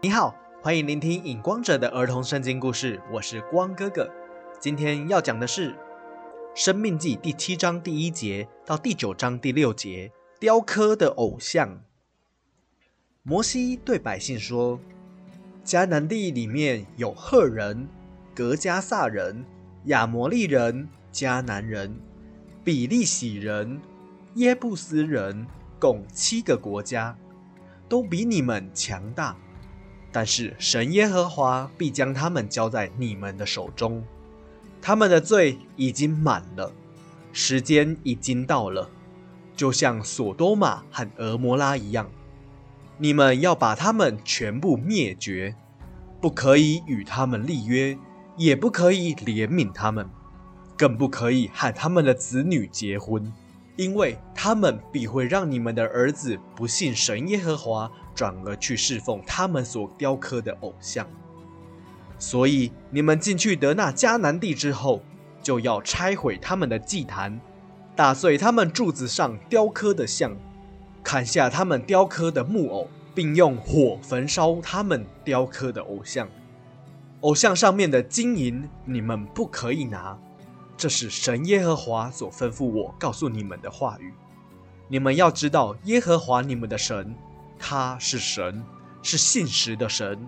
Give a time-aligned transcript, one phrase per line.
[0.00, 0.32] 你好，
[0.62, 4.08] 欢迎聆听影光者的儿童圣经故事，我是光哥哥。
[4.60, 5.72] 今天要讲的是
[6.54, 11.82] 《生命记》第七章第一节到第九章第六节，雕刻的偶像。
[13.24, 14.78] 摩西对百姓说
[15.66, 17.88] ：“迦南地里面有赫人、
[18.32, 19.44] 格加萨人、
[19.86, 22.00] 亚摩利人、迦南人、
[22.62, 23.80] 比利洗人、
[24.36, 25.44] 耶布斯人，
[25.80, 27.18] 共七个国家，
[27.88, 29.36] 都比你们强大。
[30.10, 34.02] 但是神耶和华必将他们交在你们的手中。
[34.80, 36.72] 他们的罪已经满了，
[37.32, 38.88] 时间已经到了，
[39.56, 42.10] 就像索多玛和俄摩拉一样。”
[43.00, 45.54] 你们要把他们全部灭绝，
[46.20, 47.96] 不可以与他们立约，
[48.36, 50.10] 也不可以怜悯他们，
[50.76, 53.32] 更不可以和他们的子女结婚，
[53.78, 61.06] 因为他们必会让你们的儿子不信神耶和华，转而去侍奉他们所雕刻的偶像。
[62.18, 65.00] 所以你们进去得那迦南地之后，
[65.40, 67.40] 就要拆毁他们的祭坛，
[67.94, 70.36] 打碎他们柱子上雕刻的像。
[71.04, 76.28] 砍下他们雕刻的木偶，并用火焚烧他们雕刻的偶像。
[77.20, 80.18] 偶像上面的金银，你们不可以拿。
[80.78, 84.14] 这是神耶和华所吩咐我告诉你们的话语。
[84.86, 87.14] 你们要知道，耶和华你们的神，
[87.58, 88.64] 他是神，
[89.02, 90.26] 是信实的神，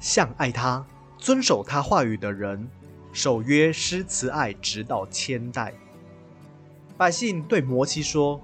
[0.00, 0.84] 像爱他、
[1.18, 2.68] 遵守他话语的人，
[3.12, 5.74] 守约施慈爱，直到千代。
[6.96, 8.40] 百姓对摩西说。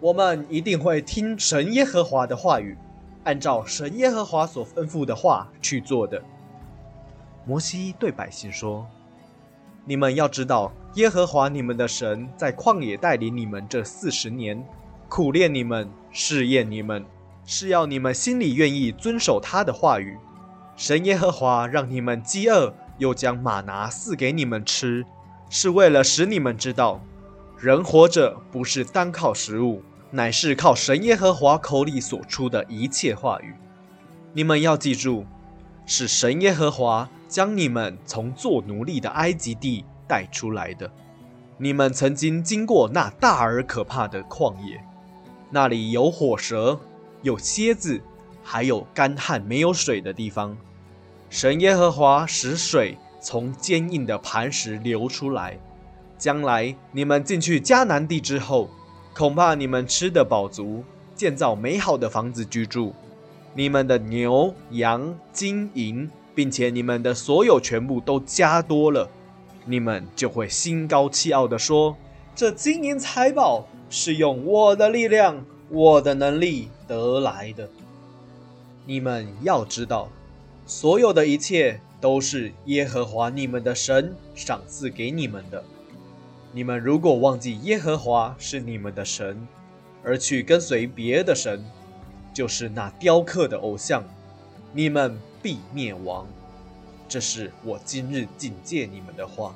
[0.00, 2.76] 我们一定会听神耶和华的话语，
[3.24, 6.22] 按照神耶和华所吩咐的话去做的。
[7.46, 8.86] 摩西对百姓说
[9.84, 14.64] ：“你们要知道，耶和华你们的神在旷野带领你们这四十年，
[15.08, 17.04] 苦练你们，试验你们，
[17.44, 20.16] 是要你们心里愿意遵守他的话语。
[20.76, 25.04] 神耶和华让你们饥饿，又将马拿赐给你们吃，
[25.50, 27.00] 是为了使你们知道，
[27.58, 29.82] 人活着不是单靠食物。”
[30.14, 33.52] 乃是靠神耶和华口里所出的一切话语。
[34.32, 35.26] 你们要记住，
[35.86, 40.90] 是神耶和华将你们从做奴隶的埃及地带出来的。
[41.58, 44.82] 你们曾经经过那大而可怕的旷野，
[45.50, 46.80] 那里有火蛇，
[47.22, 48.00] 有蝎子，
[48.42, 50.56] 还有干旱没有水的地方。
[51.30, 55.58] 神耶和华使水从坚硬的磐石流出来。
[56.16, 58.70] 将来你们进去迦南地之后。
[59.16, 60.82] 恐怕你们吃得饱足，
[61.14, 62.92] 建造美好的房子居住，
[63.56, 69.08] 你们的牛羊金银，并且你们的所有全部都加多了，
[69.64, 71.96] 你们就会心高气傲地说
[72.34, 77.68] ：“这金银财宝是用我的力量、我的能力得来的。”
[78.84, 80.08] 你们要知道，
[80.66, 85.62] 所有的一切都是耶和华你们的神赏赐给你们的。
[86.52, 89.46] 你们如果忘记耶和华是你们的神，
[90.02, 91.64] 而去跟随别的神，
[92.34, 94.04] 就是那雕刻的偶像，
[94.74, 96.26] 你们必灭亡。
[97.08, 99.54] 这是我今日警戒你们的话。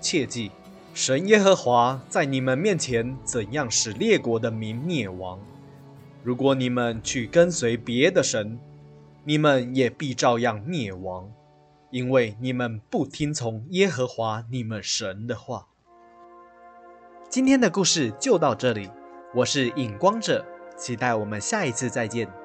[0.00, 0.50] 切记，
[0.94, 5.40] 神耶和华在你们面前怎样使列国的民灭亡，
[6.22, 8.58] 如果你们去跟随别的神，
[9.24, 11.32] 你们也必照样灭亡。
[11.90, 15.66] 因为你们不听从耶和华你们神的话。
[17.28, 18.88] 今天的故事就到这里，
[19.34, 20.46] 我是影光者，
[20.80, 22.39] 期待我们下一次再见。